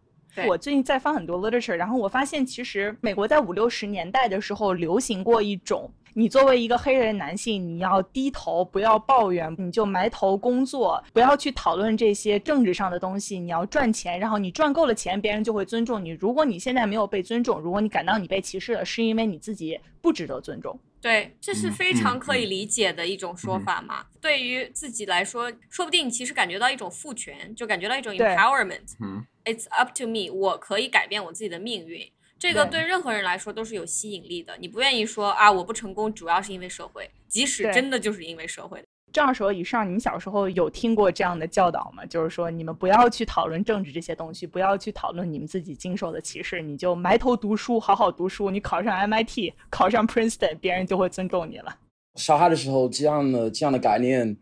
[0.47, 16.11] 我最近在翻很多 literature，然后我发现，其实美国在五六十年代的时候流行过一种，你作为一个黑人男性，你要低头，不要抱怨，你就埋头工作，不要去讨论这些政治上的东西，你要赚钱，然后你赚够了钱，别人就会尊重你。
[16.11, 20.79] 如果你现在没有被尊重，如果你感到你被歧视了，是因为你自己不值得尊重。
[21.01, 24.05] 对，这是嗯非常可以理解的一种说嗯法嘛。
[24.21, 28.95] 对于自己来说，说不定其实感觉到一种赋权，就感觉到一种 empowerment。
[29.01, 32.09] 嗯 It's up to me，我可以改变我自己的命运。
[32.43, 34.53] 这个对对任何人来说都是有吸引力的。
[34.59, 38.83] 你不愿意说啊，我不成功主要是因为社会，即使真的就是因为社会。
[39.13, 42.05] 这二十以上，你们小时候有听过这样的教导吗？
[42.05, 48.49] 就是说，你们不要去讨论政治这些东西，不要去讨论你们自己经受的歧视，你就埋头读书，好好读书。
[48.49, 51.73] 你考上 MIT，考上 Princeton，别人就会尊重你了。
[52.15, 54.35] 小孩的时候，这样的这样的概念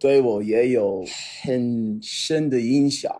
[0.00, 1.04] 对我也有
[1.44, 3.14] 很深的影响。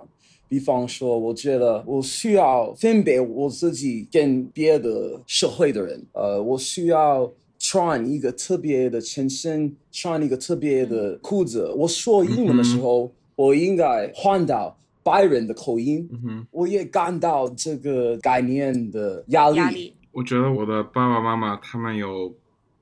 [0.48, 11.72] 比方说，我觉得我需要分别我自己跟别的社会的人，呃，我需要穿一个特别的衬衫，穿一个特别的裤子。
[11.76, 16.08] 我说英文的时候，我应该换到白人的口音。
[16.12, 19.56] 嗯哼，我也感到这个概念的压力。
[19.56, 22.32] 压力，我觉得我的爸爸妈妈他们有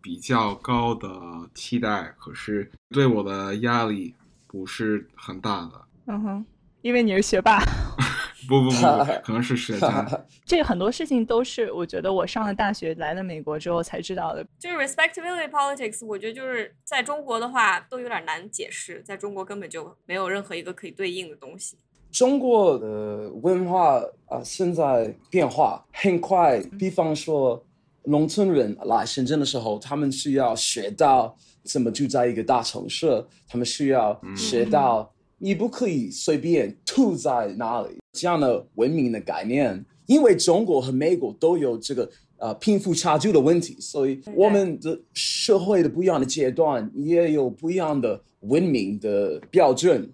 [0.03, 1.09] 比较高的
[1.55, 4.15] 期待，可是对我的压力
[4.47, 5.73] 不是很大的。
[6.07, 6.47] 嗯哼，
[6.85, 7.65] 因为你是学霸，
[8.47, 9.91] 不不不不，可能是时间。
[10.45, 14.47] 这很多事情都是我觉得我上了大学来了美国之后才知道的。
[14.59, 21.79] 就是 respectability politics，我觉得就是在中国的话都有点难解释，在中国根本就没有任何一个可以对应的东西。
[22.13, 26.61] 中国的文化啊、现在变化很快。
[26.79, 27.65] 比方说，
[28.03, 39.85] 农村人来深圳的时候，他们需要学到怎么住在一个大城市，他们需要学到你不可以随便吐在哪里这样的文明的概念。
[40.07, 50.07] 因为中国和美国都有这个呃贫富差距的问题，所以我们的社会的不一样的阶段也有不一样的文明的标准。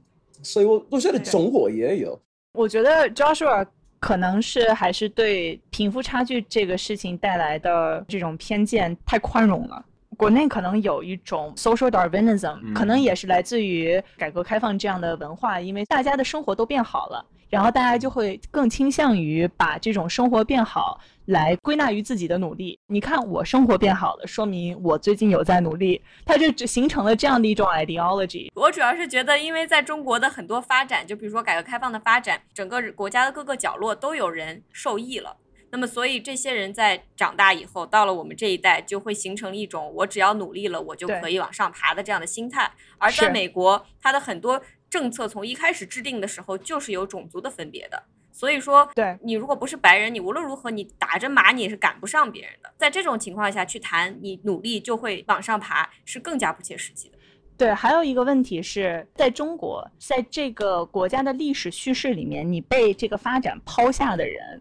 [0.45, 2.17] 所以我我觉得中国也有。
[2.53, 3.67] 我觉得 Joshua
[3.99, 9.85] 可能是还是对贫富差距这个事情带来的这种偏见太宽容了。
[10.21, 22.79] 国内可能有一种 social Darwinism，、嗯可能也是来自于改革开放这样的文化，因为大家的生活都变好了，然后大家就会更倾向于把这种生活变好来归纳于自己的努力。
[22.87, 28.49] 你看我生活变好了，说明我最近有在努力，它就形成了这样的一种 ideology。
[28.55, 35.35] 我主要是觉得，因为在中国的很多发展，就比如说改革开放的发展，整个国家的各个角落都有人受益了。
[35.73, 42.71] 那么，所以这些人在长大以后，到了我们这一代，就会形成一种我只要努力了，我就可以往上爬的这样的心态。
[42.99, 48.03] 而在美国，它的很多政策从一开始制定的时候就是有种族的分别的。
[48.33, 52.73] 所以说，对你如果不是白人，你无论如何你打着马你也是赶不上别人的。
[52.77, 57.19] 在这种情况下去谈你努力就会往上爬，是更加不切实际的。
[57.57, 64.61] 对，还有一个问题是在中国，在这个国家的历史叙事里面，你被这个发展抛下的人。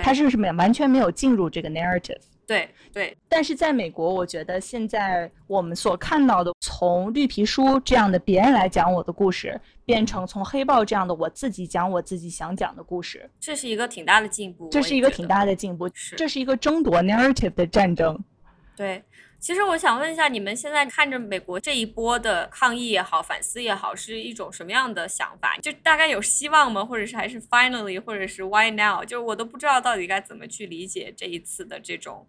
[0.00, 0.52] 他是什么呀？
[0.52, 2.20] 完全没有进入这个 narrative。
[2.46, 3.16] 对对。
[3.28, 14.68] 但是在美国，我觉得现在我们所看到的，从绿皮书这样的别人来讲我的故事，变成从黑豹这样的我自己讲我自己想讲的故事，这是一个挺大的进步。
[14.70, 15.88] 这是一个挺大的进步。
[16.16, 18.18] 这是一个争夺 narrative 的战争。
[18.76, 19.02] 对。
[19.38, 25.58] 其实我想问一下，你们现在看着美国这一波的抗议也好、反思也好，是一种什么样的想法？
[25.58, 26.84] 就大概有希望吗？
[26.84, 29.04] 或者是还是 finally，或者是 why now？
[29.04, 32.24] 就是我都不知道到底该怎么去理解这一次的这种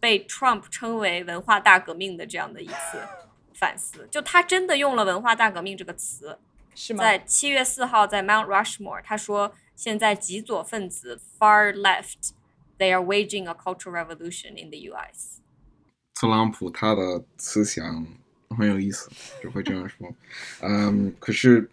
[0.00, 3.00] 被 Trump 称为文化大革命的这样的一次
[3.54, 4.08] 反思。
[4.10, 6.40] 就他真的用了“文化大革命”这个词，
[6.74, 7.04] 是吗？
[7.04, 15.37] 在七月四号在 Mount Rushmore，他说现在极左分子 far left，they are waging a cultural revolution in the U.S.
[16.20, 18.04] 特朗普他的思想
[18.48, 19.08] 很有意思，
[19.40, 20.12] 就会这样说。
[20.62, 21.70] 嗯，可是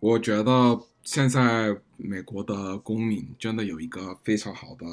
[0.00, 4.86] 我觉得现在美国的公民真的有一个非常好的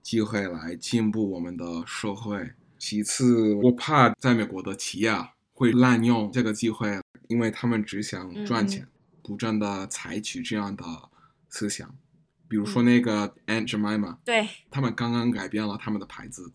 [0.00, 2.52] 机会来进步我们的社会。
[2.78, 5.14] 其次，我怕在美国的企业
[5.52, 8.88] 会滥用这个机会，因为他们只想赚钱，
[9.22, 10.82] 不断的采取这样的
[11.50, 11.94] 思想。
[12.48, 16.50] 比如说那个 Aunt Jemima，对他们刚刚改变了他们的牌子。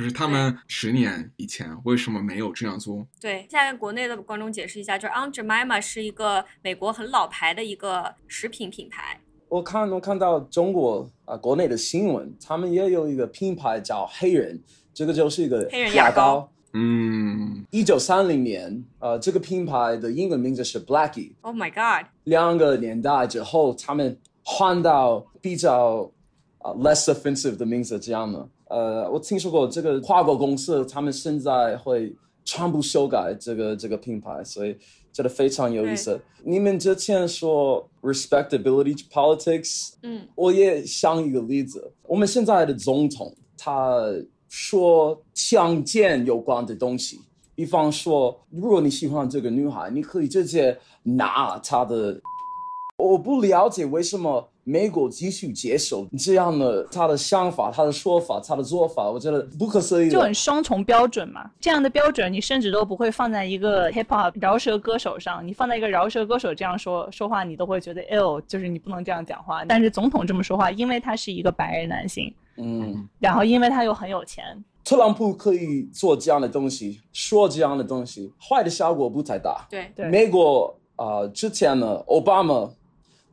[0.00, 3.06] 可是他们十年以前为什么没有这样做？
[3.20, 9.20] 对，现在国内的观众解释一下，就是 Aunt Jemima 是一个美国很老牌的一个食品品牌。
[9.50, 14.58] 我看我看到中国啊，国内的新闻，他们也有一个品牌叫黑人，
[14.94, 16.50] 这个就是一个黑人牙膏。
[16.72, 21.34] 嗯，一九三零年，呃，这个品牌的英文名字是 Blackie。
[21.42, 22.06] Oh my god！
[22.24, 26.10] 两个年代之后，他们换到比较
[26.60, 28.48] 啊 less offensive 的名字，这样的。
[28.70, 34.76] 呃，我听说过这个跨国公司，他们现在会全部修改这个这个品牌，所以
[35.12, 36.20] 真的非常有意思。
[36.44, 41.92] 你们之前说 respectability politics，嗯，我也想一个例子。
[42.04, 44.04] 我们现在的总统他
[44.48, 47.18] 说强奸有关的东西，
[47.56, 52.20] 比方说，如果你喜欢这个女孩，你可以直接拿她的。
[52.96, 54.48] 我不了解为什么。
[54.70, 60.08] 美国继续接受这样的他的想法、他的说法、他的做法，我觉得不可思议。
[60.08, 69.64] 就很双重标准嘛，这样的标准你甚至都不会放在一个 hip hop 饶舌歌手上，你放在一个饶舌歌手这样说说话，你都会觉得 ill，就是你不能这样讲话。
[69.64, 74.44] 但是总统这么说话，因为他是一个白人男性，嗯，然后因为他又很有钱，
[74.84, 79.66] 特朗普可以做这样的东西，说这样的东西，坏的效果不太大。
[79.68, 82.70] 对对，美国啊，之前呢，奥巴马。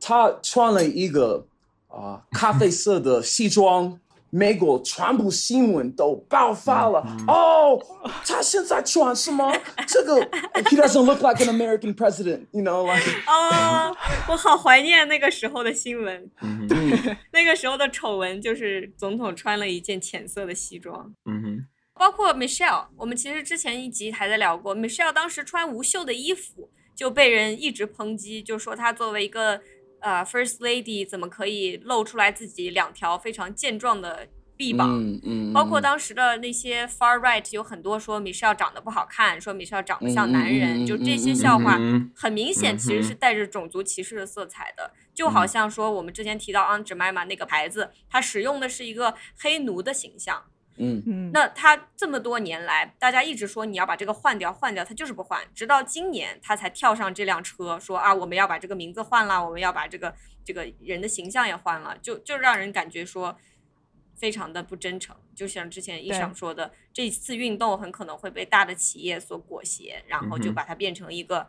[0.00, 1.46] 他穿了一个
[1.88, 3.98] 啊咖啡色的西装，
[4.30, 7.00] 美国全部新闻都爆发了。
[7.26, 7.80] 哦，
[8.26, 9.50] 他现在穿什么？
[9.88, 10.20] 这个
[10.64, 12.82] He doesn't look like an American president, you know?
[12.84, 13.90] Like 啊，
[14.28, 16.30] 我好怀念那个时候的新闻。
[17.32, 21.14] 那个时候的丑闻就是总统穿了一件浅色的西装。
[21.24, 29.62] 嗯哼，包括 Michelle，我们其实之前一集还在聊过，Michelle 当时穿无袖的衣服就被人一直抨击，就说她作为一个。
[30.00, 34.88] 呃，First Lady 怎么可以露出来自己两条非常健壮的臂膀？
[34.88, 35.52] 嗯嗯。
[35.52, 41.78] 包括当时的那些 Far Right 有很多说 Michelle 长得不好看，说 Michelle 长得像男人，就这些笑话，
[42.14, 44.92] 很明显其实是带着种族歧视的色彩的。
[45.14, 50.44] 就好像说我们之前提到 Aunt Jemima 那个牌子，它使用的是一个黑奴的形象。
[50.78, 51.02] 嗯。
[51.06, 60.14] 嗯，那他这么多年来，大家一直说你要把这个换掉，换掉，他就是不换，直到今年他才跳上这辆车，说啊，我们要把这个名字换了，我们要把这个
[60.44, 63.36] 这个人的形象也换了，就就让人感觉说
[64.16, 65.14] 非常的不真诚。
[65.34, 71.46] 就像之前一想说的，这次运动很可能会被大的企业所裹挟，然后就把它变成一个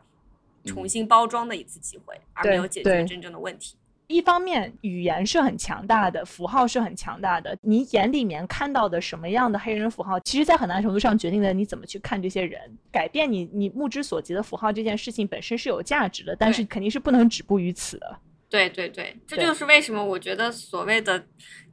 [0.65, 3.75] 重新包装的一次机会，而没有解决真正的问题。
[4.09, 7.55] 一方面，语言是很强大的，符号是很强大的。
[7.61, 12.59] 你眼里面看到的什么样的黑人符号，其实在很大程度上决定了你怎么去看这些人。
[12.91, 18.17] 改变你你目之所及的符号这件事情本身是有价值的，但是肯定是不能止步于此的。
[18.49, 21.23] 对对对，这就是为什么我觉得所谓的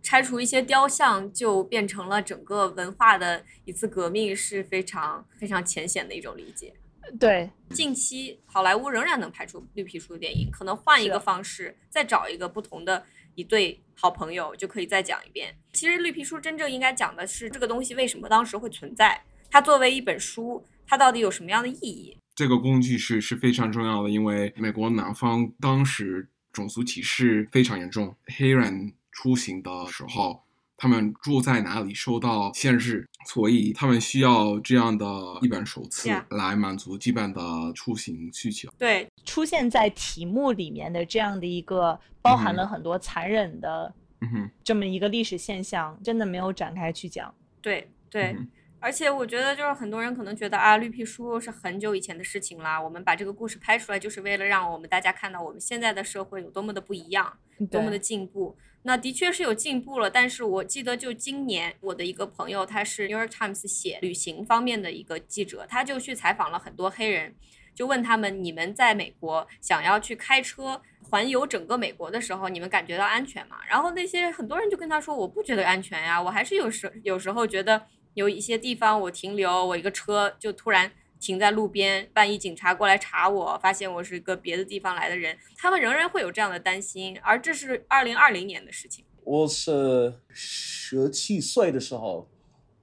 [0.03, 6.74] 拆除一些雕像，就变成了整个文化的一次革命，是非常非常浅显的一种理解。
[7.20, 13.04] 对，近期好莱坞仍然能拍出绿皮书的电影，可能换一个方式，再找一个不同的
[13.34, 15.54] 一对好朋友，就可以再讲一遍。
[15.72, 22.16] 其实绿皮书真正应该讲的是这个东西为什么当时会存在，它作为一本书，它到底有什么样的意义？
[22.34, 30.42] 这个工具是是非常重要的，因为美国南方当时种族歧视非常严重，黑人出行的时候，
[30.77, 35.07] 他们住在哪里受到限制，所以他们需要这样的
[35.41, 37.41] 一本手册来满足基本的
[37.74, 38.68] 出行需求。
[38.79, 47.35] 对，出现在题目里面的这样的一个包含嗯了很多残忍的嗯哼，这么一个历史现象，真的没有展开去讲。
[47.61, 48.37] 对，对。
[48.79, 52.81] 而且我觉得，就是很多人可能觉得啊，绿皮书是很久以前的事情啦。
[52.81, 57.33] 我们把这个故事拍出来，就是为了让我们大家看到我们现在的社会有多么的不一样。
[57.70, 58.57] 多么的进步。
[58.87, 67.34] 那的确是有进步了，但是我记得就今年，我的一个朋友，他是 New York Times 写旅行方面的一个记者，他就去采访了很多黑人，
[67.74, 73.57] 就问他们：你们在美国想要去开车环游整个美国的时候，你们感觉到安全吗？
[73.68, 80.93] 然后那些很多人就跟他说：我不觉得安全呀，我还是有时有时候觉得有一些地方我停留，我一个车就突然。
[81.21, 87.19] 停在路边，万一警察过来查我，发现我是一个别的地方来的人，他们仍然会有这样的担心。
[87.23, 89.05] 而这是二零二零年的事情。
[89.25, 92.29] 我是十七岁的时候，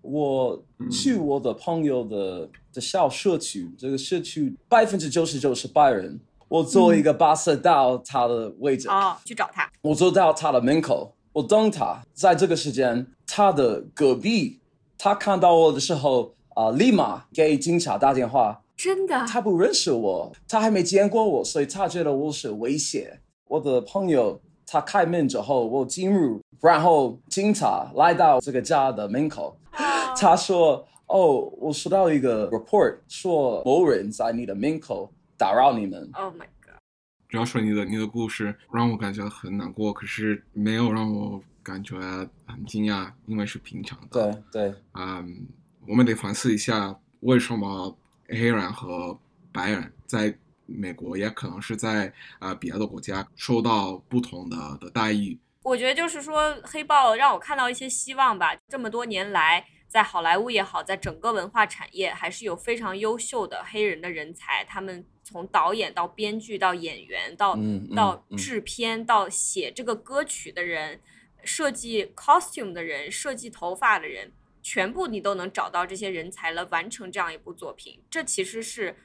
[0.02, 6.20] 我去我的朋友的的小社区，这个社区百分之九十九是白人。
[6.50, 9.68] 我坐一个巴士到他的位置，哦，去找他。
[9.82, 12.04] 我坐到他的门口，我等他。
[12.14, 14.60] 在这个时间，他的隔壁，
[14.98, 18.62] 他看到我的时候，啊、立马给警察打电话。
[18.76, 23.20] 真的，他不认识我，他还没见过我，所以他觉得我是威胁。
[23.47, 29.56] 我的朋友他开门之后，我进入，然后警察来到这个家的门口，
[30.18, 36.10] 他说：“哦，我收到一个 report，说某人在你的门口打扰你们。
[36.14, 36.80] ，Oh my god，
[37.30, 41.95] 主要说你的你的故事让我感觉很难过，可是没有让我感觉
[42.47, 44.34] 很惊讶，因为是平常”的。
[44.51, 45.45] 对对，嗯，
[45.88, 49.20] 我们得反思一下，为什么黑人和
[49.52, 52.08] 白人在美国，也可能是在
[52.40, 55.38] 啊、呃别的国家受到不同的的待遇。
[55.64, 58.56] 我觉得就是说，黑豹让我看到一些希望吧。
[58.68, 64.66] 这么多年来，在好莱坞也好，在整个文化产业，还是有非常优秀的黑人的人才。
[64.66, 71.00] 他们从导演到编剧到演员到、嗯嗯嗯到制片到写这个歌曲的人，
[71.44, 77.99] 设计 costume 的人，设计头发的人，全部你都能找到这些人才来，完成这样一部作品。
[78.09, 78.95] 这其实是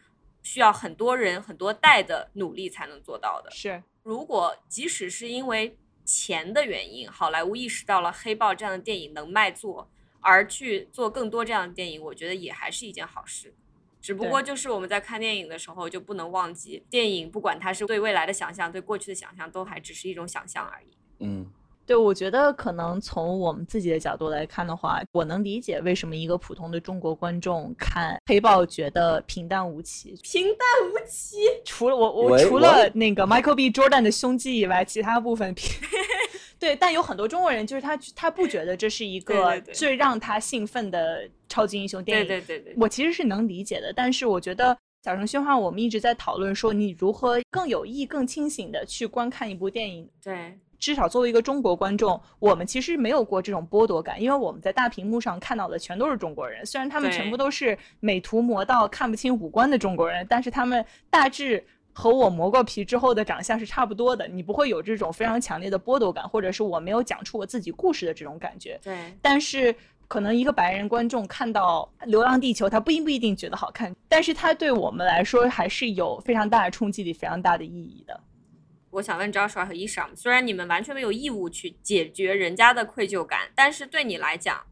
[0.42, 3.50] 需要很多人很多代的努力才能做到的。
[3.50, 9.90] 是如果即使是因为钱的原因，好莱坞意识到了黑豹这样的电影能卖座，
[10.20, 13.52] 而去做更多这样的电影，我觉得也还是一件好事。
[14.00, 20.86] 只不过就是我们在看电影的时候，就不能忘记，电影不管它是对未来的想象，对过去的想象，都还只是一种想象而已。
[21.18, 21.50] 嗯
[21.88, 30.14] 对，我觉得可能从我们自己的角度来看的话，我能理解为什么一个普通的中国观众看黑豹觉得平淡无奇。
[30.22, 30.58] 平淡
[30.90, 33.70] 无奇， 除了我，我除了那个 Michael B.
[33.70, 35.70] Jordan 的胸肌以外，其他部分平。
[36.60, 42.26] 对，但有很多中国人就是他，他不觉得这是一个对对最让他兴奋的超级英雄电影。
[42.26, 50.06] 对对对，我其实是能理解的，但是我觉得小程序化，我们一直在讨论说，你如何更有意、更清醒的去观看一部电影。
[50.22, 68.78] 对至少作为一个中国观众，我们其实没有过这种剥夺感，因为我们在大屏幕上看到的全都是中国人，虽然他们全部都是美图磨到看不清五官的中国人，但是他们大致和我磨过皮之后的长相是差不多的，你不会有这种非常强烈的剥夺感，或者是我没有讲出我自己故事的这种感觉。
[68.82, 69.74] 对但是
[70.06, 78.18] 可能一个白人观众看到《流浪地球》，他并不一定觉得好看，但是他对我们来说还是有非常大的冲击力、非常大的意义的。
[78.90, 84.64] 我想问 Joshua 和伊莎，虽然你们完全没有义务去解决人家的愧疚感，但是对你来讲，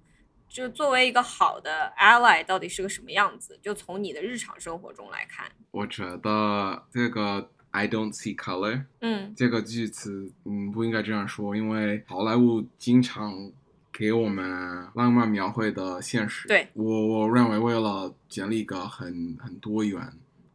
[0.48, 3.58] 就作为一个好的 ally，到底是个什么样子？
[3.62, 13.52] 就从你的日常生活中来看，我觉得这个 I don't see color 嗯这个句子，嗯，不应该这样说，因为好莱坞经常
[13.92, 16.48] 给我们浪漫描绘的现实。
[16.48, 20.00] 对我我认为为了建立一个很很多元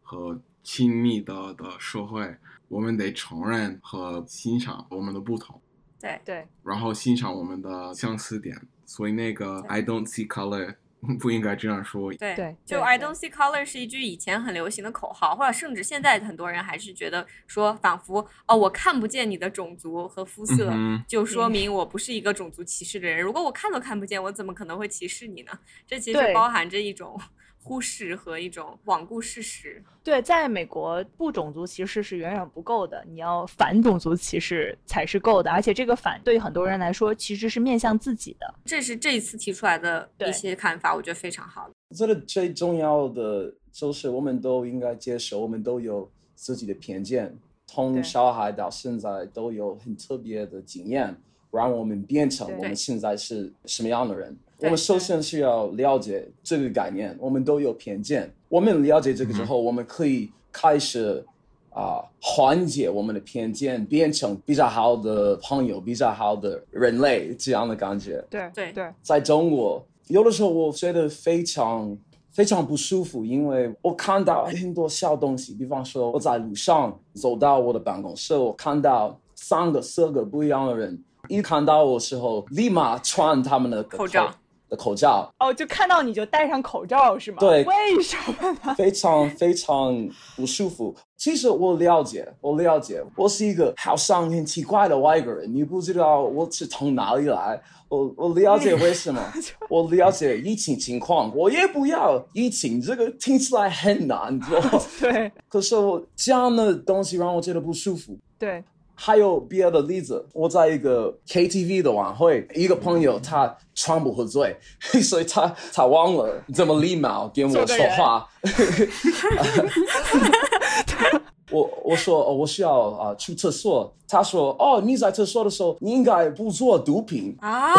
[0.01, 2.35] 和亲密的的社会，
[2.71, 5.61] 我们得承认和欣赏我们的不同，
[5.99, 8.55] 对对，然后欣赏我们的相似点。
[8.85, 10.75] 所以那个 I don't see color
[11.19, 12.13] 不应该这样说。
[12.13, 23.21] 对对就 I don't see color 是一句以前很流行的口号，或者甚至现在很多人还是觉得说，仿佛哦，我看不见你的种族和肤色，嗯就说嗯明我不是一个种族歧视的人。
[23.21, 25.51] 如果我看都看不见，我怎么可能会歧视你呢？
[25.85, 27.19] 这其实包含着一种
[27.63, 29.81] 忽视和一种罔顾事实。
[30.03, 35.51] 对，在美国不种族歧视是远远不够的，你要反种族歧视才是够的。
[35.51, 38.53] 而且这个反对于很多人来说其实是面向自己的。
[38.65, 41.69] 这是这一次提出来的一些看法，我觉得非常好。
[41.95, 47.37] 这个最重要的就是我们都应该接受，我们都有自己的偏见，
[47.67, 51.15] 从小孩到现在都有很特别的经验，
[51.51, 54.35] 让我们变成我们现在是什么样的人。
[54.61, 58.31] 对我们首先是要了解这个概念，我们都有偏见。
[58.47, 61.25] 我们了解这个之后，我们可以开始
[61.71, 68.23] 啊、缓解我们的偏见，变成比较好的朋友，比较好的人类这样的感觉。
[68.29, 68.71] 对对。
[68.71, 68.87] 对。
[69.01, 71.97] 在中国，有的时候我觉得非常
[72.31, 84.29] 非常不舒服，因为我看到很多小东西，比方说我在路上走到我的办公室，我看到三个、四个不一样的人，一看到我的时候，立马穿他们的口罩
[84.71, 87.37] 的口罩，哦，就看到你就戴上口罩是吗？
[87.41, 88.73] 对为什么呢？
[88.73, 90.95] 非常非常不舒服。
[91.17, 97.61] 其实我了解，我了解，我是一个好像很奇怪的外国人，你不知道我是从哪里来。
[97.89, 99.21] 我我了解为什么，
[99.69, 104.57] 我了解疫情情况，我也不要疫情，这个听起来很难做。
[105.01, 108.17] 对可是我这样的东西让我觉得不舒服。
[108.39, 108.63] 对
[109.03, 114.55] 还有别的例子，我在一个 KTV 的晚会，一个朋友他全部喝醉，
[115.01, 118.29] 所以他他忘了怎么礼貌跟我说话。
[121.49, 123.91] 我我说哦，我需要啊、去厕所。
[124.07, 127.35] 他说哦，你在厕所的时候，你应该不做毒品。
[127.41, 127.73] 啊，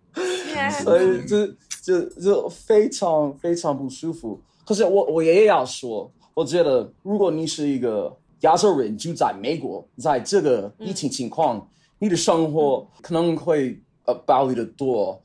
[0.82, 1.46] 所以这
[1.82, 4.40] 这这非常非常不舒服。
[4.64, 11.68] 可是我我也要说，我觉得如果你是一个亚洲人住在美国，在这个疫情情况，
[11.98, 15.22] 你的生活可能会呃暴力的多。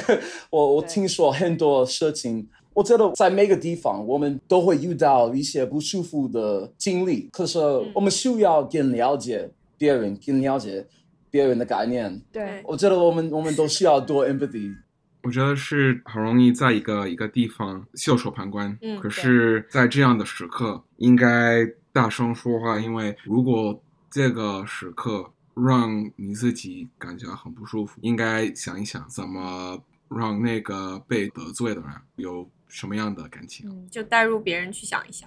[0.50, 7.58] 我我听说很多事情，我觉得在每个地方我们都会遇到一些不舒服的经历，可是
[7.94, 10.86] 我们需要更了解别人，更了解
[11.30, 12.22] 别人的概念。
[12.32, 14.74] 对我觉得我们我们都需要多 empathy。
[15.22, 21.66] 我觉得是很容易在一个一个地方袖手旁观，嗯可是，在这样的时刻，应该
[21.96, 33.66] 大声说话，因为如果这个时刻让你自己感觉很不舒服，应该想一想怎么让那个被得罪的人有什么样的感情。
[33.70, 35.26] 嗯就带入别人去想一想。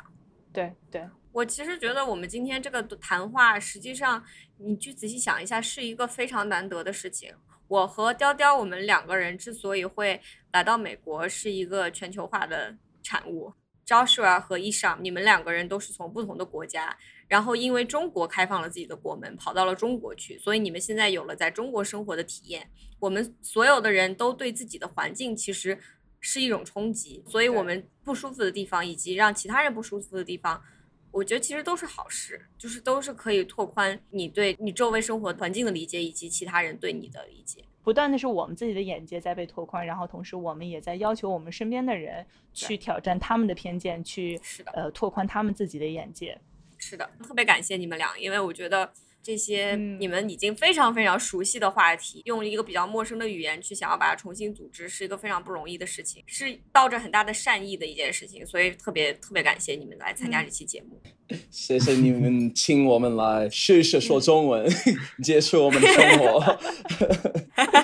[0.53, 4.23] 对对我其实觉得我们今天这个谈话，实际上
[4.57, 7.33] 你去仔细想一下，是一个非常难得的事情。
[7.67, 13.51] 我和雕雕，我们两个人之所以会来到美国，是一个全球化的产物。
[13.89, 16.95] Joshua 和伊尚，你们两个人都是从不同的国家，
[17.27, 22.69] 然后因为中国开放了自己的国门，跑到了中国去，所以你们现在有了在中国生活的体验。
[22.99, 25.79] 我们所有的人都对自己的环境其实
[26.19, 30.61] 是一种冲击，所以我们不舒服的地方，以及让其他人不舒服的地方，
[31.09, 37.65] 我觉得其实都是好事，就是都是可以拓宽你对你周围生活环境的理解，以及其他人对你的理解。
[37.83, 44.39] 不断的是我们自己的眼界在被拓宽，然后同时我们也在要求我们身边的人去挑战他们的偏见，去，
[44.73, 46.39] 呃拓宽他们自己的眼界。
[46.77, 48.91] 是的，特别感谢你们俩，因为我觉得
[49.21, 61.01] 这些嗯你们已经非常非常熟悉的话题，用一个比较陌生的语言去想要把它重新组织，是一个非常不容易的事情，是抱着很大的善意的一件事情，所以特别特别感谢你们来参加嗯这期节目。
[61.51, 64.67] 谢谢你们请我们来试试说中文，
[65.21, 66.59] 接触我们的生活。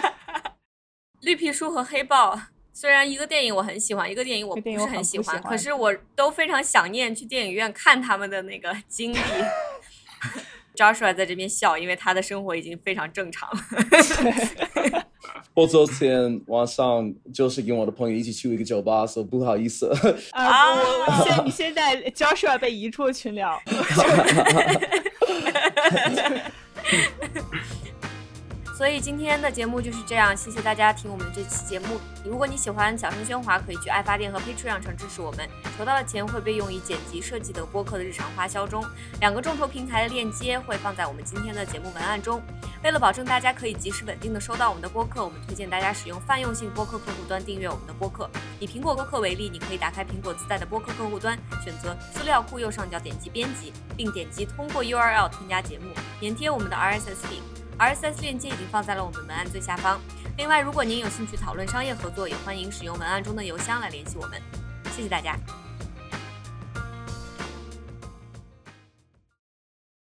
[1.21, 2.39] 绿皮书和黑豹，
[2.73, 9.17] 虽然一个电影我很喜欢，一个电影我不是很很喜欢，喜欢可是我都非常想念去电影院看他们的那个经历。
[10.75, 13.59] Joshua 在这边笑，因为他的生活已经非常正常了。
[15.55, 19.89] 我昨天晚上就是跟我的朋友一起去一个酒吧，所以不好意思。
[20.31, 23.57] 啊，我我现你现在 Joshua 被移出群聊，
[28.75, 31.97] 所以今天的节目就是这样，谢谢大家听我们这期节目。
[32.25, 35.47] 如果你喜欢小声喧哗，可以去爱发电和 Patreon 上支持我们，
[35.77, 38.83] 筹到的钱会被用于剪辑设计等播客的日常花销中。
[39.21, 42.41] 两个众筹平台的链接会放在我们今天的节目文案中。
[42.83, 48.29] 为了保证大家可以及时稳定的收到我们的播客，我们推荐大家使用泛用性播客客户端订阅我们的播客。
[48.59, 55.85] 以苹果播客为例，你可以打开苹果自带的播客客户端，选择资料库右上角点击编辑，并点击通过 URL 添加节目，
[56.21, 57.39] 粘贴我们的 rssd。
[57.77, 59.99] 而 ss 链接已经放在了我们文案最下方。
[60.37, 64.41] 另外，如果您有兴趣讨论商业合作，也欢迎使用文案中的邮箱来联系我们。
[64.95, 65.37] 谢谢大家。